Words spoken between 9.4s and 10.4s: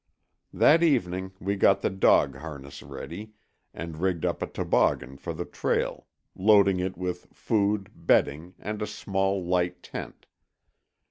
light tent.